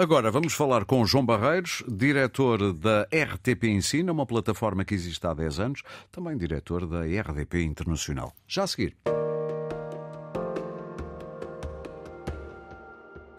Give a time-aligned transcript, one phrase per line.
[0.00, 5.34] Agora vamos falar com João Barreiros, diretor da RTP Ensina, uma plataforma que existe há
[5.34, 8.32] 10 anos, também diretor da RDP Internacional.
[8.48, 8.96] Já a seguir.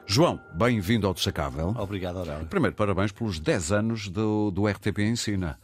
[0.05, 1.73] João, bem-vindo ao Destacável.
[1.79, 2.45] Obrigado, Aurélio.
[2.45, 5.57] Primeiro, parabéns pelos 10 anos do, do RTP Ensina.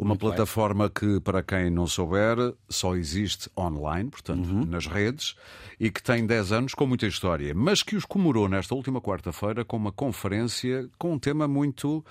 [0.00, 5.34] Uma Muito plataforma que, para quem não souber, só existe online, portanto, nas redes,
[5.78, 9.62] e que tem 10 anos com muita história, mas que os comemorou nesta última quarta-feira
[9.62, 12.02] com uma conferência com um tema muito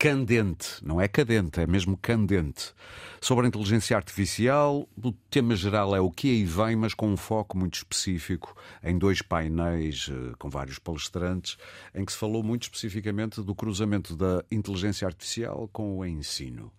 [0.00, 2.72] candente, não é cadente, é mesmo candente,
[3.20, 4.88] sobre a inteligência artificial.
[4.96, 8.96] O tema geral é o que aí vem, mas com um foco muito específico em
[8.96, 11.58] dois painéis eh, com vários palestrantes,
[11.94, 16.72] em que se falou muito especificamente do cruzamento da inteligência artificial com o ensino.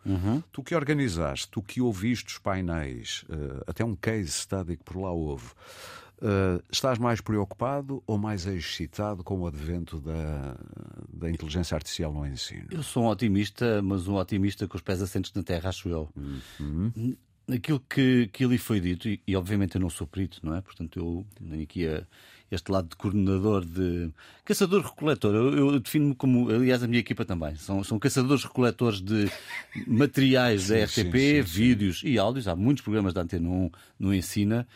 [0.52, 4.98] Tu que organizaste, tu que ouviste os painéis, eh, até um case study que por
[4.98, 5.46] lá houve.
[6.22, 10.56] Uh, estás mais preocupado ou mais excitado com o advento da,
[11.12, 12.68] da inteligência artificial no ensino?
[12.70, 16.10] Eu sou um otimista, mas um otimista com os pés assentes na terra, acho eu.
[16.60, 17.16] Uhum.
[17.52, 20.62] Aquilo que, que ali foi dito, e, e obviamente eu não sou perito, não é?
[20.62, 22.04] Portanto, eu tenho aqui a,
[22.52, 24.12] este lado de coordenador, de
[24.46, 25.34] caçador-recoletor.
[25.34, 27.56] Eu, eu defino-me como, aliás, a minha equipa também.
[27.56, 29.28] São, são caçadores-recoletores de
[29.88, 31.42] materiais da RTP, sim, sim.
[31.42, 32.48] vídeos e áudios.
[32.48, 34.68] Há muitos programas da Antena 1 no Ensina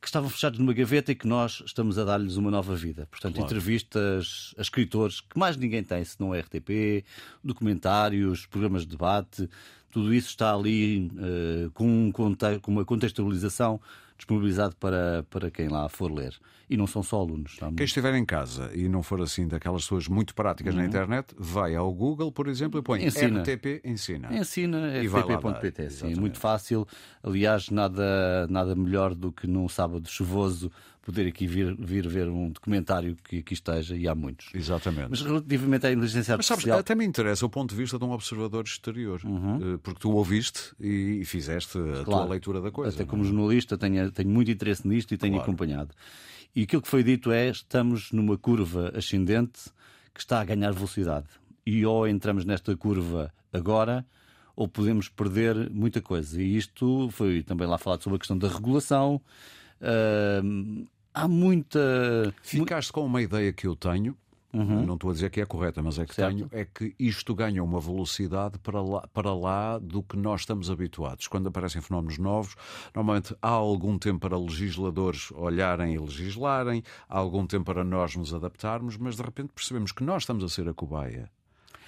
[0.00, 3.06] que estavam fechados numa gaveta e que nós estamos a dar-lhes uma nova vida.
[3.10, 3.46] Portanto, Claro.
[3.50, 7.04] entrevistas a escritores que mais ninguém tem, se não é RTP,
[7.44, 9.48] documentários, programas de debate,
[9.90, 13.80] tudo isso está ali eh, com, um com uma contextualização
[14.20, 16.34] disponibilizado para, para quem lá for ler.
[16.68, 17.56] E não são só alunos.
[17.60, 21.34] Há Quem estiver em casa e não for assim daquelas pessoas muito práticas na internet,
[21.36, 23.42] vai ao Google, por exemplo, e põe Ensina.
[23.42, 24.32] RTP Ensina.
[24.32, 26.86] Ensina E rtp.pt, sim, muito fácil.
[27.22, 30.70] Aliás, nada, nada melhor do que num sábado chuvoso
[31.10, 34.48] poder aqui vir, vir ver um documentário que aqui esteja, e há muitos.
[34.54, 35.08] Exatamente.
[35.10, 36.78] Mas relativamente à inteligência Mas sabes, artificial.
[36.78, 40.72] até me interessa o ponto de vista de um observador exterior, eh, porque tu ouviste
[40.80, 42.30] e fizeste a tua Claro.
[42.30, 42.90] leitura da coisa.
[42.94, 43.10] Até não é?
[43.10, 45.50] como jornalista tenho, tenho muito interesse nisto e tenho Claro.
[45.50, 45.94] acompanhado.
[46.54, 49.70] E aquilo que foi dito é: estamos numa curva ascendente
[50.12, 51.26] que está a ganhar velocidade.
[51.66, 54.04] E ou entramos nesta curva agora,
[54.56, 56.42] ou podemos perder muita coisa.
[56.42, 59.20] E isto foi também lá falado sobre a questão da regulação.
[61.14, 61.80] Há muita.
[62.42, 64.16] Ficaste com uma ideia que eu tenho,
[64.52, 66.14] não estou a dizer que é correta, mas é que Uhum.
[66.28, 66.36] Certo.
[66.36, 70.68] tenho, é que isto ganha uma velocidade para lá, para lá do que nós estamos
[70.70, 71.28] habituados.
[71.28, 72.56] Quando aparecem fenómenos novos,
[72.94, 78.34] normalmente há algum tempo para legisladores olharem e legislarem, há algum tempo para nós nos
[78.34, 81.30] adaptarmos, mas de repente percebemos que nós estamos a ser a cobaia.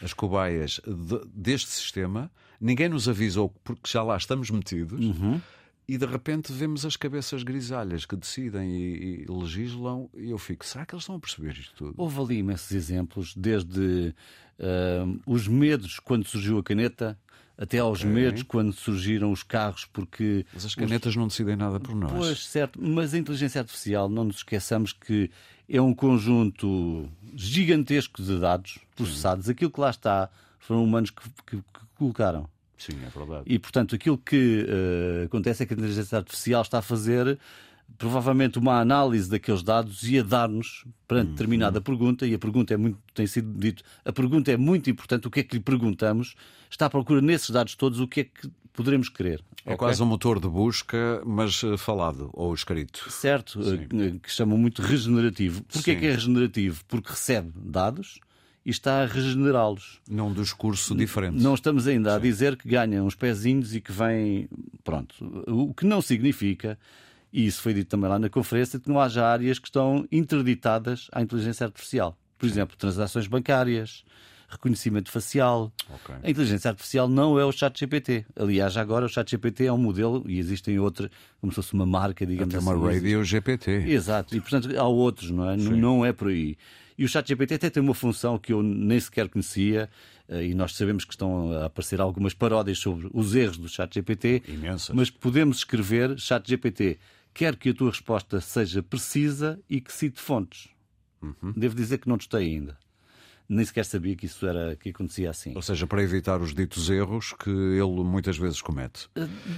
[0.01, 2.31] As cobaias de- deste sistema,
[2.61, 5.05] ninguém nos avisou porque já lá estamos metidos.
[5.05, 5.41] Uhum.
[5.93, 10.65] E de repente vemos as cabeças grisalhas que decidem e, e legislam, e eu fico,
[10.65, 11.95] será que eles estão a perceber isto tudo?
[11.99, 14.15] Houve ali imensos exemplos, desde
[14.59, 17.19] ahm, os medos quando surgiu a caneta,
[17.59, 21.95] até aos medos quando surgiram os carros, porque Mas as canetas não decidem nada por
[21.95, 22.11] nós.
[22.13, 25.31] Pois, certo, mas a inteligência artificial, não nos esqueçamos que
[25.69, 29.49] é um conjunto gigantesco de dados processados.
[29.49, 32.49] Aquilo que lá está foram humanos que, que- que colocaram.
[32.87, 33.45] Sim, é verdade.
[33.47, 37.39] E, portanto, aquilo que eh, acontece é que a inteligência artificial está a fazer
[37.97, 42.77] provavelmente uma análise daqueles dados e a dar-nos perante determinada pergunta, e a pergunta é
[42.77, 46.35] muito, tem sido dito, a pergunta é muito importante, o que é que lhe perguntamos,
[46.71, 49.45] está à procura nesses dados todos o que é que poderemos querer.
[49.65, 49.79] É ok?
[49.79, 53.09] quase um motor de busca, mas eh, falado ou escrito.
[53.11, 55.63] certo, eh, que chamam muito regenerativo.
[55.65, 56.01] Porquê Sim.
[56.01, 56.83] que é regenerativo?
[56.89, 58.19] Porque recebe dados
[58.65, 60.01] e está a regenerá-los.
[60.09, 61.43] Num discurso diferente.
[61.43, 64.49] Não estamos ainda a dizer que ganha uns pezinhos e que vem.
[64.85, 65.15] Pronto.
[65.47, 66.79] O que não significa,
[67.33, 71.09] e isso foi dito também lá na conferência, que não haja áreas que estão interditadas
[71.13, 72.17] à inteligência artificial.
[72.39, 74.05] Por exemplo, transações bancárias,
[74.53, 75.73] reconhecimento facial.
[75.91, 76.15] Ok.
[76.23, 78.25] A inteligência artificial não é o chat GPT.
[78.37, 81.87] Aliás, agora o chat GPT é um modelo e existem outras, como se fosse uma
[81.87, 82.69] marca, digamos Tem assim.
[82.81, 83.71] uma radio GPT.
[83.89, 85.55] Exato, e portanto há outros, não é?
[85.57, 86.57] N- Não é por aí.
[86.99, 89.89] E o ChatGPT até tem uma função que eu nem sequer conhecia,
[90.29, 94.43] eh, e nós sabemos que estão a aparecer algumas paródias sobre os erros do ChatGPT,
[94.47, 94.95] Imensas.
[94.95, 96.99] mas podemos escrever ChatGPT,
[97.35, 100.69] quer que a tua resposta seja precisa e que cite fontes.
[101.23, 101.53] Uhum.
[101.57, 102.77] Devo dizer que não testei ainda.
[103.55, 105.53] Nem sequer sabia que isso era que acontecia assim.
[105.55, 109.09] Ou seja, para evitar os ditos erros que ele muitas vezes comete.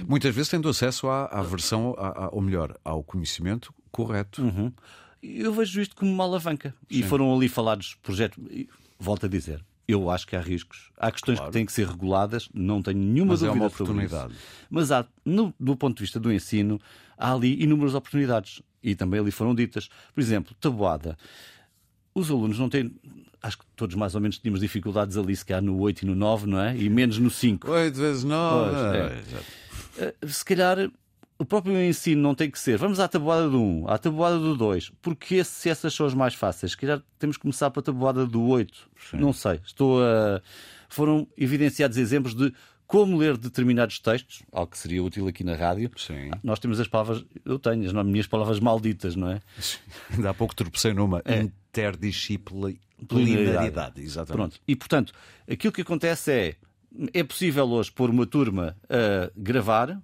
[0.07, 4.41] Muitas vezes tendo acesso à, à versão, à- à- ou melhor, ao conhecimento correto.
[4.41, 4.71] Uhum.
[5.23, 6.75] Eu vejo isto como uma alavanca.
[6.89, 8.37] E foram ali falados projetos.
[8.99, 10.91] Volto a dizer, eu acho que há riscos.
[10.97, 11.51] Há questões Claro.
[11.51, 14.33] que têm que ser reguladas, não tenho nenhuma Mas é dúvida uma sobre oportunidade.
[14.69, 16.81] Mas há, no- do ponto de vista do ensino,
[17.17, 18.61] há ali inúmeras oportunidades.
[18.83, 19.89] E também ali foram ditas.
[20.13, 21.17] Por exemplo, tabuada.
[22.15, 22.91] Os alunos não têm.
[23.43, 26.15] Acho que todos mais ou menos tínhamos dificuldades ali, se calhar no 8 e no
[26.15, 26.75] 9, não é?
[26.75, 27.69] E menos no 5.
[27.69, 28.71] 8 vezes 9.
[28.71, 29.33] Pois,
[30.01, 30.25] é.
[30.25, 30.89] Uh, Se calhar
[31.37, 32.77] o próprio ensino não tem que ser.
[32.77, 34.93] Vamos à tabuada do 1, à tabuada do 2.
[35.01, 38.25] Porque se essas são as mais fáceis, se calhar temos que começar para a tabuada
[38.25, 38.89] do 8.
[39.11, 39.17] Sim.
[39.17, 39.59] Não sei.
[39.63, 40.41] Estou a.
[40.89, 42.53] Foram evidenciados exemplos de
[42.87, 45.91] como ler determinados textos, algo que seria útil aqui na rádio.
[45.97, 46.31] Sim.
[46.43, 49.41] Nós temos as palavras, eu tenho as minhas palavras malditas, não é?
[50.11, 51.21] Ainda há pouco tropecei numa
[51.75, 54.01] interdisciplinaridade.
[54.01, 54.37] Exatamente.
[54.37, 54.59] Pronto.
[54.67, 55.13] E portanto,
[55.49, 56.55] aquilo que acontece é.
[57.13, 60.01] É possível hoje pôr uma turma a gravar,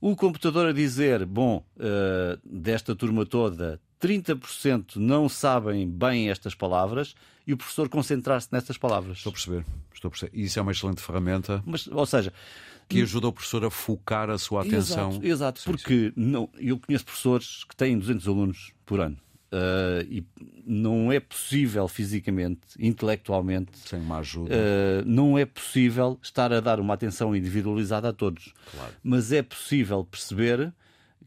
[0.00, 7.14] o computador a dizer: bom, uh, desta turma toda, 30% não sabem bem estas palavras
[7.46, 9.18] e o professor concentrar-se nestas palavras.
[9.18, 9.64] Estou a perceber.
[9.92, 10.32] Estou a perceber.
[10.34, 12.32] Isso é uma excelente ferramenta Mas, ou seja,
[12.88, 15.10] que ajuda o professor a focar a sua atenção.
[15.10, 19.16] Exato, exato porque Não, eu conheço professores que têm 200 alunos por ano.
[19.56, 20.26] Uh, e
[20.66, 24.52] não é possível fisicamente, intelectualmente, Sem uma ajuda.
[24.52, 28.52] uh, não é possível estar a dar uma atenção individualizada a todos.
[28.72, 28.92] Claro.
[29.02, 30.72] Mas é possível perceber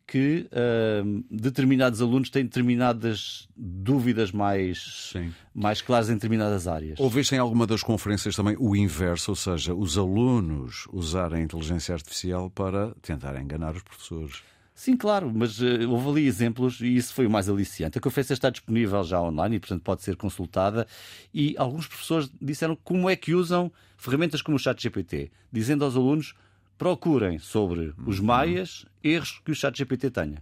[0.06, 5.32] que uh, determinados alunos têm determinadas dúvidas mais, Sim.
[5.54, 7.00] mais claras em determinadas áreas.
[7.00, 11.94] Ouviste em alguma das conferências também o inverso, ou seja, os alunos usarem a inteligência
[11.94, 14.42] artificial para tentar enganar os professores.
[14.80, 17.98] Sim, claro, mas uh, houve ali exemplos e isso foi o mais aliciante.
[17.98, 20.88] A conferência está disponível já online e, portanto, pode ser consultada.
[21.34, 26.34] E alguns professores disseram como é que usam ferramentas como o ChatGPT, dizendo aos alunos
[26.78, 30.42] procurem sobre os maias erros que o ChatGPT tenha.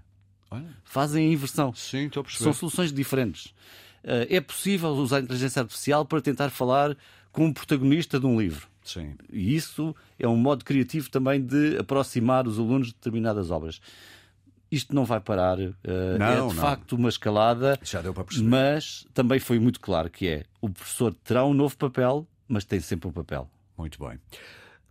[0.52, 0.70] Olha.
[0.84, 1.74] Fazem a inversão.
[1.74, 2.44] Sim, estou a perceber.
[2.44, 3.48] São soluções diferentes.
[4.04, 6.96] Uh, é possível usar a inteligência artificial para tentar falar
[7.32, 8.68] com um protagonista de um livro.
[8.84, 9.16] Sim.
[9.34, 13.82] E isso é um modo criativo também de aproximar os alunos de determinadas obras.
[14.72, 15.58] Isto não vai parar.
[15.60, 16.62] uh, é Não, de não.
[16.62, 18.50] facto uma escalada, Já deu para perceber.
[18.50, 22.80] mas também foi muito claro que é o professor terá um novo papel, mas tem
[22.80, 23.50] sempre um papel.
[23.78, 24.20] Muito bem.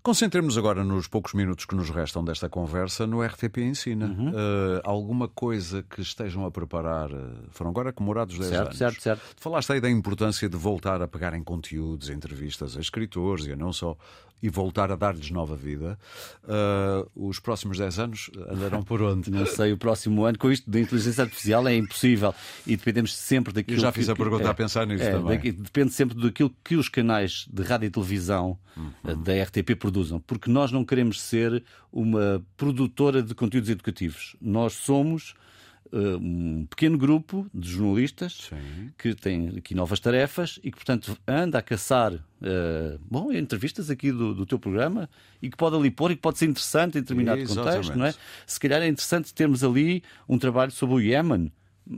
[0.03, 4.07] Concentremos agora nos poucos minutos que nos restam desta conversa no RTP Ensina.
[4.07, 4.29] Uhum.
[4.29, 7.11] Eh, alguma coisa que estejam a preparar?
[7.11, 7.17] eh,
[7.51, 8.79] Foram agora comemorados 10 Certo, anos.
[8.79, 9.23] certo, certo.
[9.37, 13.73] Falaste aí da importância de voltar a pegar em conteúdos, entrevistas a escritores e não
[13.73, 13.97] só,
[14.43, 15.99] e voltar a dar-lhes nova vida.
[16.47, 19.31] Eh, os próximos 10 anos andarão por onde?
[19.31, 22.35] Não sei, o próximo ano, com isto da inteligência artificial, é impossível.
[22.67, 25.03] E dependemos sempre daquilo Eu já que- fiz a que- pergunta é, a pensar nisso
[25.05, 25.37] é, também.
[25.37, 28.91] daqui- depende sempre daquilo que os canais de rádio e televisão Uhum.
[29.05, 30.21] eh, da RTP produzam.
[30.21, 34.37] Porque nós não queremos ser uma produtora de conteúdos educativos.
[34.41, 35.35] Nós somos
[35.93, 38.91] eh, um pequeno grupo de jornalistas Sim.
[38.99, 42.13] que tem aqui novas tarefas e que, portanto, anda a caçar
[42.43, 45.09] eh, bom, entrevistas aqui do, do teu programa
[45.41, 47.69] e que pode ali pôr e que pode ser interessante em determinado Exatamente.
[47.69, 48.15] contexto, não é?
[48.47, 51.53] Se calhar é interessante termos ali um trabalho sobre o Iémen.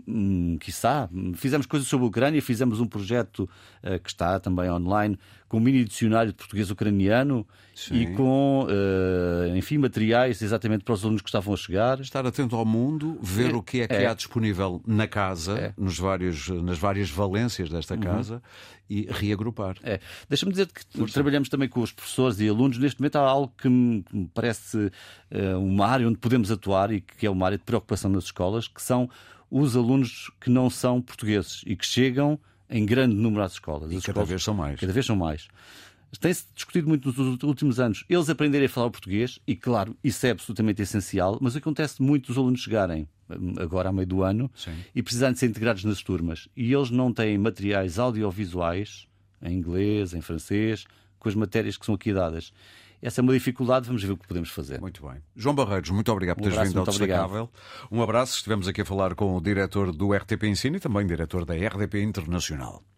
[0.06, 3.48] Hum, quiçá, fizemos coisas sobre a Ucrânia, fizemos um projeto
[3.82, 5.18] eh, que está também online
[5.48, 7.94] com um mini dicionário de português ucraniano Sim.
[8.02, 12.00] e com, eh, enfim, materiais exatamente para os alunos que estavam a chegar.
[12.00, 14.06] Estar atento ao mundo, ver É, o que é que é.
[14.06, 15.72] há disponível na casa, É.
[15.78, 18.42] nos vários, nas várias valências desta casa
[18.90, 19.76] e reagrupar.
[19.82, 20.00] É.
[20.28, 22.76] Deixa-me dizer que trabalhamos também com os professores e alunos.
[22.76, 24.92] Neste momento há algo que me que me parece
[25.30, 28.68] eh, uma área onde podemos atuar e que é uma área de preocupação nas escolas,
[28.68, 29.08] que são
[29.50, 33.90] os alunos que não são portugueses e que chegam em grande número às escolas.
[33.92, 34.80] E As cada escolas- vez são mais.
[34.80, 35.48] Cada vez são mais.
[36.20, 40.30] Tem-se discutido muito nos últimos anos eles aprenderem a falar português, e claro, isso é
[40.30, 44.72] absolutamente essencial, mas acontece muito os alunos chegarem hum, agora a meio do ano Sim.
[44.94, 49.06] e precisarem de ser integrados nas turmas e eles não têm materiais audiovisuais
[49.42, 50.84] em inglês, em francês,
[51.18, 52.52] com as matérias que são aqui dadas.
[53.00, 54.80] Essa é uma dificuldade, vamos ver o que podemos fazer.
[54.80, 55.22] Muito bem.
[55.36, 57.22] João Barreiros, muito obrigado por Um teres abraço, vindo ao muito obrigado.
[57.22, 57.50] Destacável.
[57.90, 58.36] Um abraço.
[58.36, 62.02] Estivemos aqui a falar com o diretor do RTP Ensino e também diretor da RDP
[62.02, 62.82] Internacional.